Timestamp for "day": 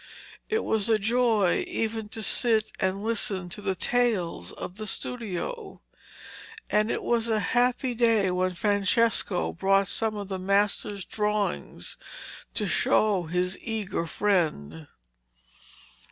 7.93-8.31